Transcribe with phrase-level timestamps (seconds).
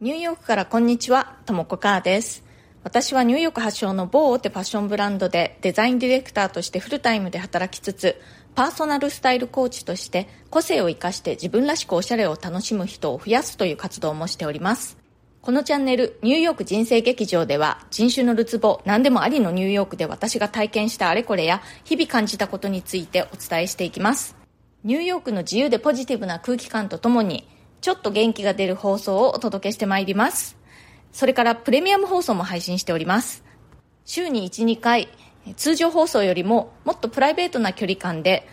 [0.00, 2.42] ニューヨークからこんにちは、ともこかーです。
[2.84, 8.18] 私はニューヨーク発祥の某大手ファッションブランドでデザインディレクターとしてフルタイムで働きつつ、
[8.54, 14.96] パーソナルスタイルコーチとして個性を生かして自分らしくおしゃれを楽しむ人を増やすという活動もしております。
[15.42, 24.34] このチャンネル、ニューヨーク人生劇場では、人種のるつぼ、何でもありのニューヨークで私が体験したあれこれや、日々感じたことについてお伝えしていきます。
[24.82, 27.46] ニューヨークの自由でポジティブな空気感とともに、
[27.80, 30.56] ちょっと元気が出る放送をお届けしてまいります。
[31.12, 33.42] それからプレミアム放送も配信しております。
[34.04, 35.08] 週に1、2回、
[35.56, 38.46] 通常放送よりももっとプライベートな距離感で、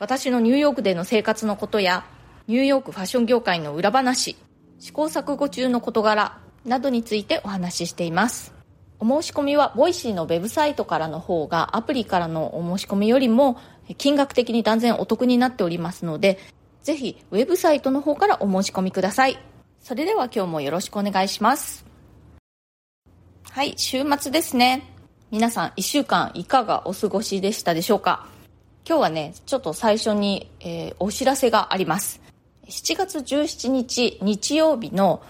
[0.00, 2.04] 私のニューヨークでの生活のことや、
[2.48, 4.36] ニューヨークファッション業界の裏話、
[4.80, 8.52] 試行錯誤中の事柄などについてお話ししています。
[8.98, 13.56] お申し込みは、ボイシーのウェブサイトからの方が、アプリからのお申し込みよりも、
[13.98, 16.38] 金額的に断然お得になっておりますので、
[16.84, 19.38] ぜひ、ウェブサイトの方からお申し込みください。
[19.80, 21.86] それでは今日もよろしくお願いします。
[23.50, 24.82] はい、週末ですね。
[25.30, 28.26] 皆さん1週間いかがお過ごしでしたでしょうか？
[28.86, 32.20] 今日はね、ちょっと最初に、えー、お知らせがあります。
[32.68, 35.22] 7月17日日曜日の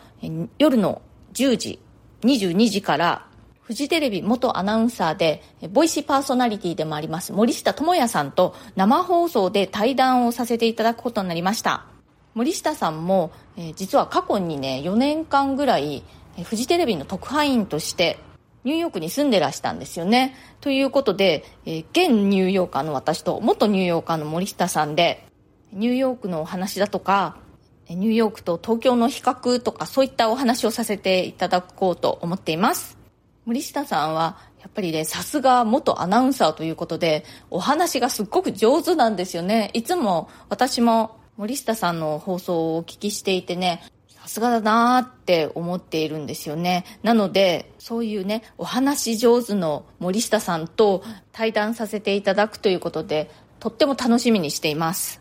[0.58, 1.02] 夜の
[1.34, 1.78] 10時、
[2.22, 3.26] 22時から
[3.64, 11.86] フジテレビ元アナウンサーで、ボイシーパーソナリティでもあります森下智也さんと生放送で対談をさせていただくことになりました。
[12.34, 16.02] 森下さんも、えー、実は過去にね、4年間ぐらい
[16.42, 18.18] フジテレビの特派員として
[18.64, 20.36] ニューヨークに住んでらしたんですよね。
[20.60, 25.26] ということで、えー、現ニューヨーカーの私と元ニューヨーカーの森下さんで、
[25.72, 27.38] ニューヨークのお話だとか、
[27.88, 32.93] ニューヨークと東京の比較とかそういったお話をさせていただこうと思っています。
[33.44, 39.70] 森下さんはやっぱりね、さすが元アナウンサーということで、お話がすっごく上手なんですよね。
[39.74, 46.86] いつも私も森下さんの放送をお聞きしていてね、さすがだなーって思っているんですよね。
[47.02, 55.20] なので、そういうね、お話上手の森下さんと対談させていただくということで、とっても楽しみにしています。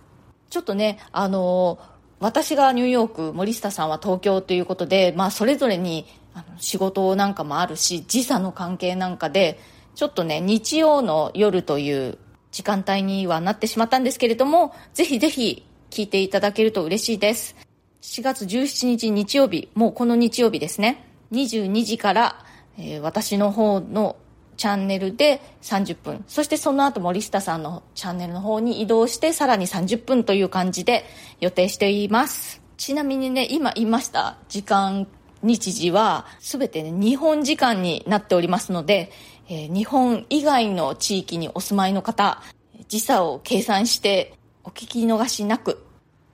[0.49, 1.79] ちょっとね、あの、
[2.21, 9.59] 私がニューヨーク、森下さんは東京ということで、まあ、それぞれにあの仕事なんかもあるし、時差の関係なんかで、
[9.95, 12.17] ちょっとね、日曜の夜という
[12.51, 17.55] 時間帯にはなってしまったんですけれども、ぜひぜひ聞いていただけると嬉しいです。
[18.01, 22.45] 4月17日日曜日、もうこの日曜日ですね、22時から、
[22.77, 24.15] えー、私の方の
[24.57, 31.05] チャンネルで30分、そしてその後森下さんのチャンネルの方に移動してさらに30分という感じで
[31.39, 32.61] 予定しています。
[32.77, 35.07] ちなみにね、今言いました時間、
[35.43, 39.11] 日時は全て、日本時間になっておりますので、
[39.49, 42.41] え、日本以外の地域にお住まいの方、
[42.87, 44.33] 時差を計算して
[44.63, 45.85] お聞き逃しなく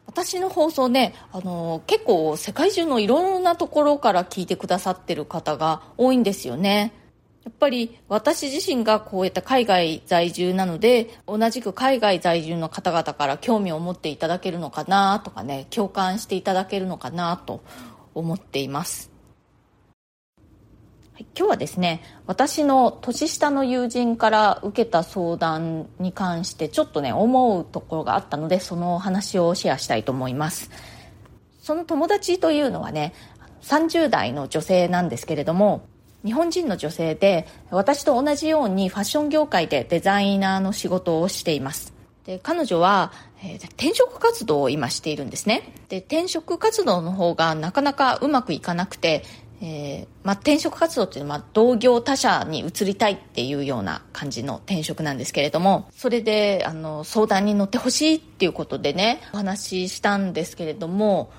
[0.10, 6.94] 私の放送ね、あの結構世界中のいろんなところから聞いてくださってる方が多いんですよね。
[7.46, 17.62] やっぱり私自身がこういった海外在住なので、同じく海外在住の方々から興味を持っていただけるのかなとかね、共感していただけるのかなと
[18.20, 19.10] 思っています。
[21.36, 30.72] 今日はですね私の年下の友人から受けた相談に関してちょっとね思うところがあったのでそのお話をシェアしたいと思います
[31.60, 33.14] その友達というのはね
[33.64, 35.86] 30代の女性なんですけれども
[36.24, 41.99] 日本人の女性で私と同じようにファッション業界でデザイナーの仕事をしています
[42.30, 43.12] で彼女は、
[43.44, 45.74] えー、転職活動を今しているんですね。
[45.90, 49.24] で転職活動の方がなかなかうまくいかなくて
[49.62, 61.30] えー、ま、転職活動っていうのは同業他社に移りたいっていうような感じの転職なんですけれどもそれであの相談に乗ってほしいっていうことでねお話ししたんですけれども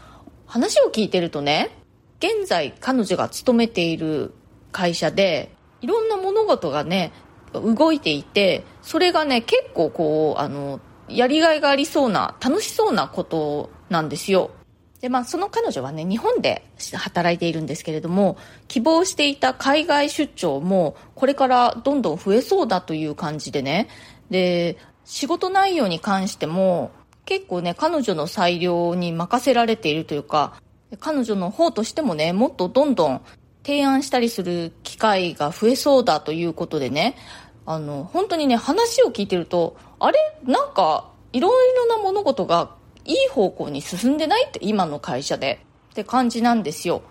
[0.45, 1.71] 話を聞いてるとね
[2.19, 4.34] 現在彼女が勤めている
[4.71, 7.12] 会社でいろんな物事がね
[7.53, 14.50] 動いていてそれがね結構こうあのやりがいがありそうな楽しそうなことなんですよ。
[15.00, 16.62] で、まあ、その彼女はね、日本で
[16.94, 18.36] 働いているんですけれども、
[18.69, 23.89] 希望していた海外出張も、これからどんどん増えそうだという感じでね、
[24.28, 26.91] で、仕事内容に関しても、
[27.24, 30.54] 結構ね、彼女の裁量に任せられているというか、
[30.98, 33.22] 彼女の方としてもね、もっとどんどん
[33.65, 37.16] 提案したりする機会が増えそうだということでね、
[37.72, 40.19] あの、本当にね、話を聞いてると、あれ？
[40.45, 42.75] なんか、いろいろな物事が
[43.05, 47.03] いい方向に進んでないって今の会社でって感じなんですよ。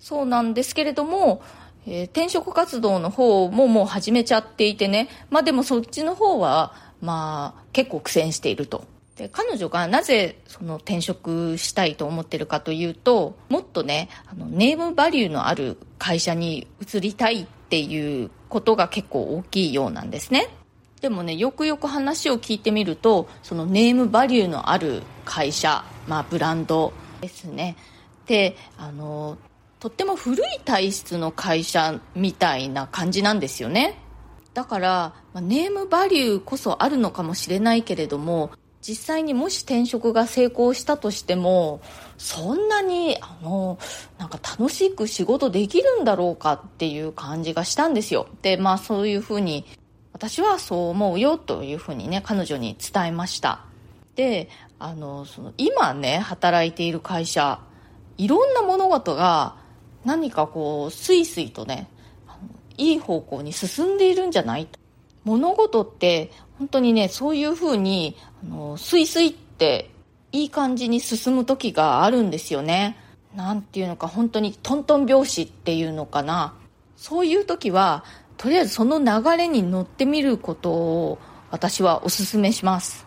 [0.00, 1.42] そうなんですけれども、
[1.86, 5.08] えー、転職活動の方ももう始めちゃっていてね。
[5.30, 8.84] まあでもそっちの方はまあ結構苦戦していると。
[9.16, 20.48] で彼女がなぜその転職したいと思ってるかというともっとねあのネームバリューのある会社に移りたいっていうことが結構大きいようなんですね。
[21.00, 27.76] でもねよくよく話を聞いてみるとそのネームバリューのある会社、まあ、ブランドですね。
[28.26, 29.38] であの
[29.80, 33.96] とっても古い体質の会社みたいな感じなんですよね。
[34.54, 38.50] だから、ま、ネームバリューこそあるのかもしれないけれども
[38.88, 41.82] 実際にもし転職が成功したとしても
[42.16, 43.78] そんなにあの
[44.16, 48.28] なんか楽しく仕事できるんだろうかっていう感じがしたんですよ。
[48.40, 49.66] でまあそういうふうに
[50.14, 53.66] 私はそう思うよというふうにね彼女に伝えました。
[54.16, 54.48] で
[54.78, 57.60] あのその今ね働いている会社
[58.16, 59.56] いろんな物事が
[60.06, 61.90] 何かこうスイスイとね
[62.78, 64.66] いい方向に進んでいるんじゃない
[65.24, 69.90] 物事って本当にねそういうふうにあのスイスイって
[70.32, 72.96] いい感じに進む時があるんですよね。
[73.34, 76.54] なんていうのか本当にトントン拍子っていうのかな。
[76.96, 78.04] そういう時は
[78.36, 81.18] とりあえずその流れに乗ってみることを
[81.50, 83.06] 私はお勧めします。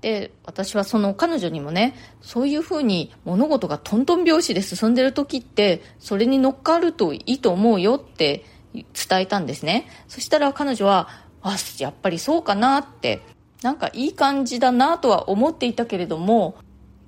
[0.00, 9.88] で私はその彼女にもねそういうふうに物事がトントン拍子で進んでる時ってそれに乗っかるといいと思うよって伝えたんですね。
[10.08, 11.08] そしたら彼女は
[11.42, 13.22] あやっぱりそうかなって。
[13.62, 16.56] なんかいい感じだなとは思っていたけれども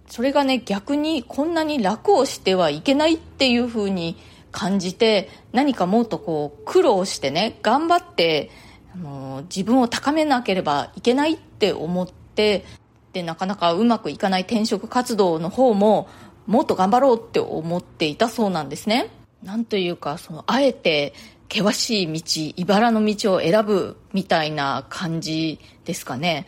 [0.06, 4.16] それがね逆にこんなに楽をしてはいけないっていうふうに
[4.50, 8.50] 感じて何かもっとこう苦労してね頑張って
[8.94, 12.66] あの自分を高めなければいけないって思って
[13.14, 16.08] でなかなかうまくいかない転職活動の方も
[16.46, 19.10] もっと頑張ろうって思っていたそうなんですね。
[19.42, 21.14] なんというかそのあえて
[21.52, 26.46] 険しい道茨の道を選ぶみたいな感じですかね。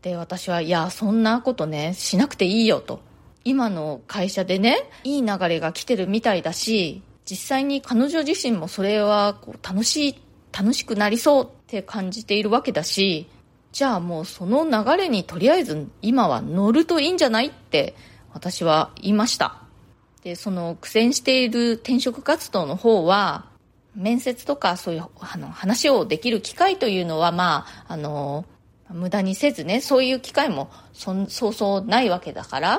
[0.00, 3.00] で私はいやそんなことねしなくていいよと。
[3.44, 13.26] 今の会社でねいい流れが来てるみたいだし実際に彼女自身もそれはこう楽しい楽しくなりそうって感じているわけだし
[13.72, 17.94] じゃあもうその流れにとりあえず今は乗るといいんじゃないって
[18.32, 19.62] 私は言いました。
[20.22, 23.46] でその苦戦している転職活動の方は
[23.98, 28.44] 面接とかそういうあの話をできる機会というのはまああの
[28.90, 32.78] 無駄にせずねそういう機会もそそうそうないわけだから、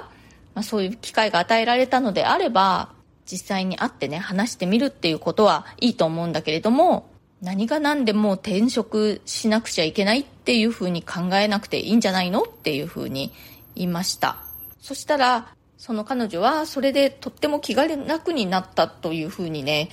[0.56, 2.94] まあ、そういう機会が与えられたのであれば
[3.30, 7.10] 実際に会ってね話してみるっていうことはいいと思うんだけれども
[7.42, 13.32] 何が何でも転職しなくちゃいけないっていうふうに考えなくていいんじゃないのっていうふうに
[13.76, 14.38] 言いました。
[14.82, 19.90] そしたらその彼女はそれでとっても気が楽になったというふうにね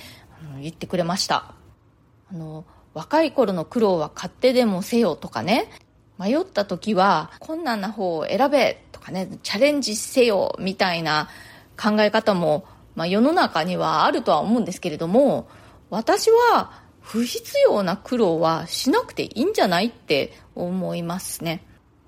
[0.61, 1.53] 言ってくれました。
[2.31, 5.69] あの若い頃の苦労は勝手でもせよとかね。
[6.17, 9.29] 迷った時は困難な方を選べとかね。
[9.43, 11.29] チャレンジせよみたいな
[11.79, 15.47] 考え方も、まあ、世の中にはあるとは思うんですけれども
[15.91, 21.63] 私は不必要な苦労はしなくていいんじゃないって思いますね。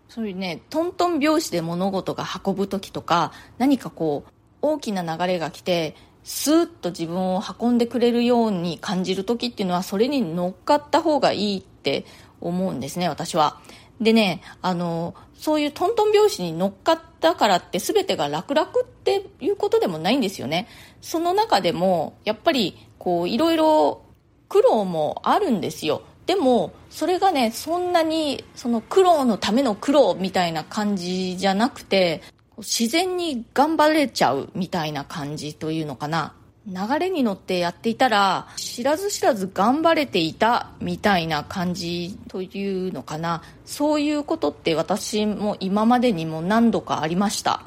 [0.09, 12.05] そういうねトントン拍子で物事が運ぶ時とか何かこう大きな流れが来てスーッと自分を運んでくれるように感じる時っていうのはそれに乗っかった方がいいって
[12.41, 13.59] 思うんですね私は。
[13.99, 20.67] でねあのそういうトントン拍子に乗っかったからって全てが楽々っていうことでもないんですよね。
[21.01, 24.01] その中でもやっぱりこういろいろ
[24.49, 26.01] 苦労もあるんですよ。
[26.25, 32.21] でもそれがねそんなにその苦労のための苦労みたいな感じじゃなくて
[32.59, 36.33] 自然に頑張れちゃうみたいな感じというのかな。
[36.67, 43.41] 流れに乗ってやっていたら知らず知らず頑張れていたみたいな感じというのかな。
[43.65, 47.63] そういうことって私も今までにも何度かありました。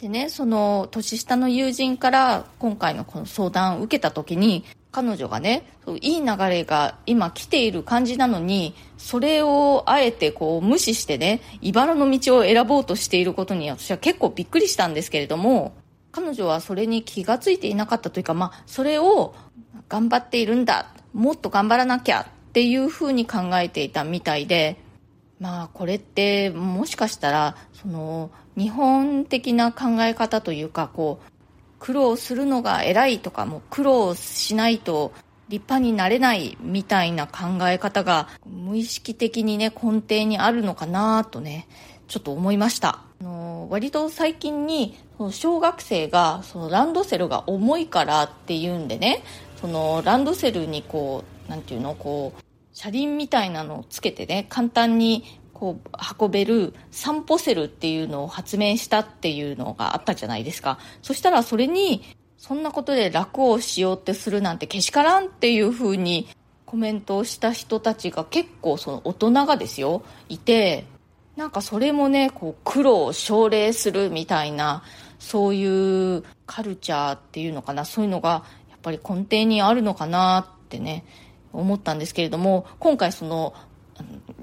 [0.00, 4.64] でねその年下の友人から今回のこの相談を受けた時に
[4.94, 5.66] 彼女がね
[6.00, 15.74] いい流れが今来ている感じなのにそれをあえてこう無視してね茨の道を選ぼうとしていることに私は結構びっくりしたんですけれども
[16.12, 19.34] 彼女はそれに気が付いていなかったというか、まあ、それを
[19.88, 24.78] 頑張っているんだもっと頑張らなきゃっていうふうに考えていたみたいで
[25.40, 31.33] まあこれってもしかしたらその日本的な考え方というかこう
[31.84, 35.12] 苦労するのが偉いとかもう苦労しないと
[35.50, 41.68] 立派になれないみたいな考え方が無意識的にね根底にあるのかなとね
[42.08, 43.02] ちょっと思いました。
[43.20, 44.96] あの割と最近に
[45.30, 49.22] 小学生がそのランドセルが重いからっていうんでね
[49.60, 60.78] そのランドセルにこうなんていうのこう車輪みたいなのをつけてね簡単にこう運べる散歩セルっていうのを発明したっていうのがあったじゃないですか。
[61.00, 62.02] そしたらそれに
[62.36, 66.28] そんなことで楽をしようってするなんてけしからんっていうふうに
[66.66, 70.02] コメントをした人たちが結構その大人がですよ。
[70.28, 70.84] いて
[71.36, 74.82] なんかそれもねこう苦労を奨励するみたいな
[75.18, 77.84] そういうカルチャーっていうのかな。
[77.84, 81.04] そういうのがやっぱり根底にあるのかなってね
[81.52, 83.54] 思ったんですけれども今回その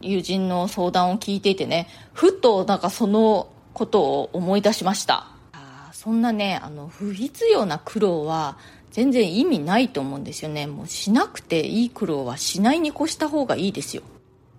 [0.02, 5.28] 友人の相談を聞いていてねふとなんかそのことを思い出しました。
[5.54, 8.58] あそんなねあの不必要な苦労は
[8.92, 10.68] 全然意味ないと思うんですよね。
[10.68, 14.04] もうしなくていい苦労はしないに越した方がいいですよ。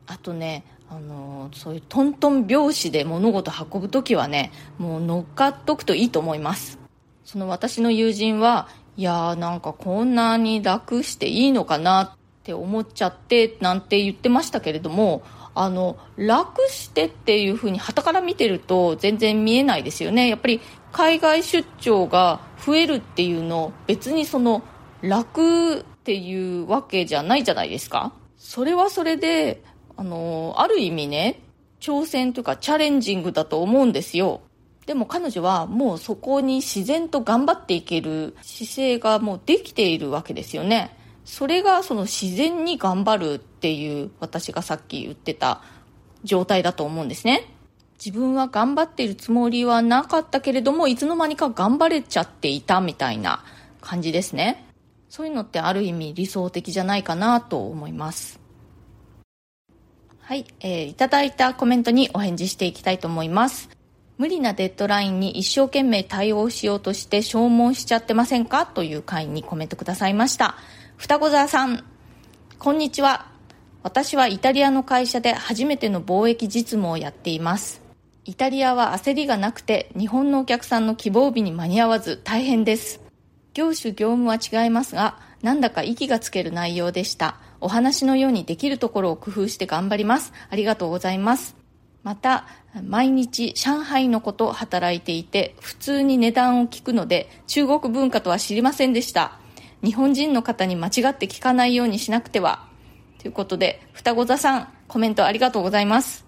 [0.06, 6.78] あとねあのそういうトントン拍子で物事運ぶ時はねもう乗っかっとくといいと思います。
[7.24, 15.22] その私の友人はいやーなんかこんなに楽していいのかなって思っちゃってなんて言ってましたけれども
[15.54, 20.28] あの楽してっていうふうに旗から見てると全然見えないですよね。
[20.28, 24.62] やっぱり海外出張が増えるっていうの別にその
[25.02, 28.12] 楽っていうわけじゃないじゃないですか。
[28.36, 29.62] それはそれで
[29.96, 31.40] あのある意味ね
[31.80, 34.40] 挑戦というかチャレンジングだと思うんですよ。
[34.86, 40.96] でも彼女はもうそこに自然と頑張っていける姿勢がもうできているわけですよね。
[41.24, 45.62] それがその自然に頑張るっていう私がさっき言ってた
[46.24, 47.48] 状態だと思うんですね。
[48.04, 53.44] 自分は頑張っているつもりはなかったけれどもいつの間にか頑張れちゃっていたみたいな
[53.80, 54.66] 感じですね。
[55.08, 58.40] そういうのってある意味理想的じゃないかなと思います。
[60.20, 63.68] はい、えー、いただいたコメントにお返事していきたいと思います。
[64.18, 68.66] 無理なデッドラインに一生懸命対応しようとして消耗しちゃってませんか？
[68.66, 70.56] という回にコメントくださいました。
[70.96, 71.84] 双子座さん。
[72.58, 73.26] こんにちは。
[73.82, 77.82] 私はイタリアの会社で初めての貿易実務をやっています。
[78.24, 83.00] イタリアは焦りがなくて日本のお客さんの希望日に間に合わず大変です。
[83.54, 87.40] 業種業務は違いますがなんだか息がつける内容でした。
[87.60, 90.32] お話のようにできるところを工夫して頑張ります。
[90.50, 91.56] ありがとうございます。
[92.04, 92.46] また
[92.84, 99.41] 毎日上海のこと働いていて普通に値段を聞くので中国文化とは知りませんでした。
[99.82, 102.68] 日本人の方に間違って聞かないようにしなくては。
[103.18, 106.24] ということで、双子座さん、コメントありがとうございます。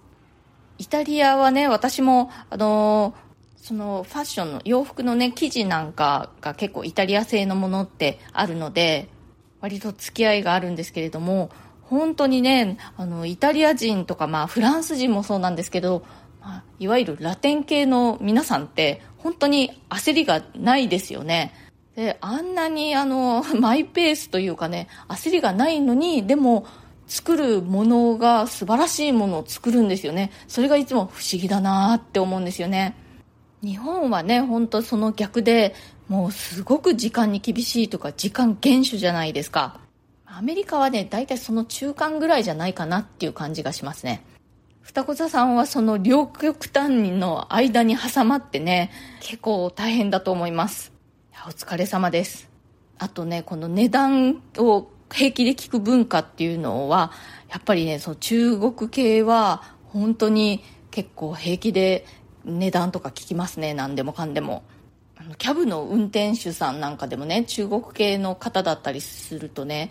[0.78, 9.08] イタリアはね、私も、あのー、そのファッションの洋服のね、生地なんかが結構イタリア製のものってあるので、
[9.60, 11.50] 割と付き合いがあるんですけれども、
[11.82, 16.04] 本当にね、あの、イタリア人とか、まあ、フランス人もそうなんですけど、
[16.40, 21.54] まあ、いわゆるラテン系の皆さんって、本当に焦りがないですよね。
[21.96, 26.66] であんなにあの マイペースというかね焦りがないのにでも
[27.06, 30.30] 作るものが素晴らしいものを作るんですよね。
[30.48, 32.94] それがいつも不思議だなって思うんですよね。
[33.62, 35.74] 日本はね本当その逆で
[36.08, 39.80] もうすごく時間に厳しいとか時間厳守じゃないですか。
[40.24, 44.24] アメリカはね大体その中間ぐらいじゃないかなっていう感じがしますね。
[44.80, 50.93] 双子座さんはその両極端の間に挟まってね結構大変だと思います。
[51.46, 52.48] お疲れ様です。
[52.98, 57.12] あとね、この値段を平気で聞く文化っていうのは、
[57.50, 62.06] やっぱりね、その中国系は本当に結構平気で
[62.46, 64.62] 値段とか聞きますね、何でもかんでも。
[65.16, 69.90] あのキャブの運転手さんなんかでもね、中国系の方だったりするとね、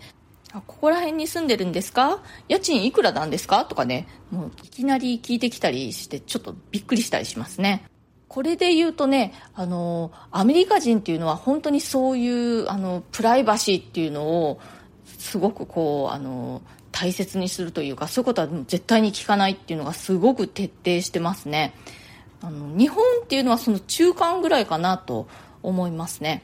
[0.52, 2.20] あここら辺に住んでるんですか？
[2.48, 3.64] 家賃いくらなんですか？
[3.64, 7.84] とかね、もういきなり聞いてきたりして、ちょっとびっくりしたりしますね。
[8.28, 14.60] これで言うとねあのアメリカ人っていうのは本当にそういうあのプライバシーっていうのを
[15.18, 21.74] すごくこうあの大切にするというかそういうことは絶対に聞かないっていうのがすごく徹底してますね。
[22.40, 25.26] あの日本っていうのはその中間ぐらいかなと
[25.62, 26.42] 思いますね、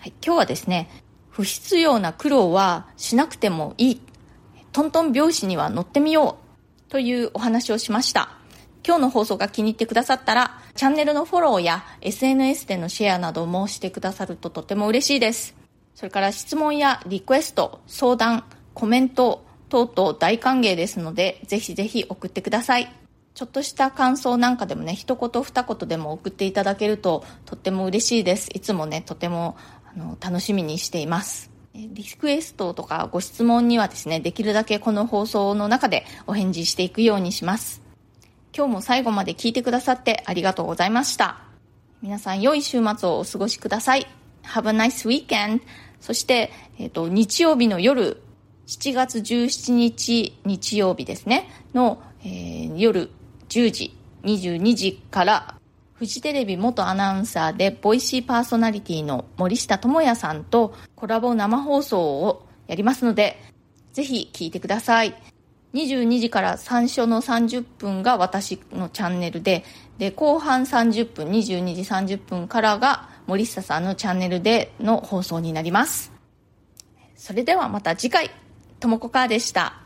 [0.00, 0.90] はい、今日はですね
[1.30, 4.00] 不必要な苦労はしなくてもいい。
[4.72, 6.36] トントン拍子には乗ってみよ
[6.88, 8.30] うというお話をしました。
[8.86, 15.54] 今日の放送が気に入ってくださったら、チャンネルのフォローや SNS でのシェアなどもしてくださるととても嬉しいです。
[15.94, 22.92] それから質問やリクエスト、相談、コメント等々大歓迎ですので、ぜひぜひ送ってください。
[23.34, 28.50] ちょっとした感想なんかでもね、一言二言でも送っていただけるととっても嬉しいです。
[28.54, 29.56] いつもね、とても
[29.92, 31.50] あの楽しみにしています。
[31.74, 37.83] リクエストとかご質問にはですね、できるだけこの放送の中でお返事していくようにします。
[38.56, 41.40] 今日も最後まで聞いてくださってありがとうございました。
[42.02, 44.06] 皆さん良い週末をお過ごしください。
[44.44, 45.60] Have a nice weekend!
[46.00, 48.22] そして、えっ、ー、と、日曜日の夜
[48.68, 53.10] 7月17日日曜日ですね、の、えー、夜
[53.48, 55.54] 10時、22時から
[55.94, 63.36] フジテレビ元アナウンサーでボイシーパーソナリティの森下智也さんとコラボ生放送をやりますので、
[63.92, 65.33] ぜひ聞いてください。
[65.74, 69.64] 22時から最初の30分が私のチャンネルで、
[69.98, 76.12] で、後半30分、22時30分からが森下さんのチャンネルでの放送になります。
[77.16, 78.30] それではまた次回、
[78.78, 79.83] ともこかーでした。